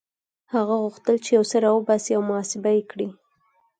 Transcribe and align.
هغه 0.53 0.75
غوښتل 0.83 1.15
چې 1.25 1.29
يو 1.37 1.43
څه 1.51 1.57
را 1.63 1.69
وباسي 1.73 2.11
او 2.17 2.21
محاسبه 2.29 2.69
يې 2.77 2.83
کړي. 2.91 3.07